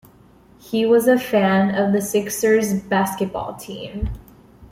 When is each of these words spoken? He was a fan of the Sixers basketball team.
He 0.57 0.83
was 0.83 1.07
a 1.07 1.19
fan 1.19 1.75
of 1.75 1.93
the 1.93 2.01
Sixers 2.01 2.73
basketball 2.73 3.53
team. 3.53 4.09